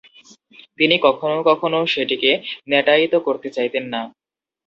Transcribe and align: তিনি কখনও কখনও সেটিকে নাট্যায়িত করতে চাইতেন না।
তিনি 0.79 0.95
কখনও 1.05 1.39
কখনও 1.49 1.81
সেটিকে 1.93 2.31
নাট্যায়িত 2.71 3.13
করতে 3.27 3.47
চাইতেন 3.55 3.85
না। 3.93 4.01